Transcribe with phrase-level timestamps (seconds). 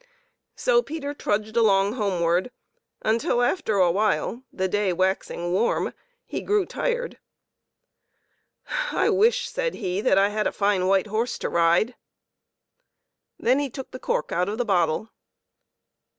[0.55, 2.49] So Peter trudged along homeward,
[3.03, 5.93] until, after a while, the day waxing warm,
[6.25, 7.19] he grew tired."
[8.91, 11.93] I wish," said he," that I had a fine white horse to ride."
[13.39, 15.11] Then he took the cork out of the bottle.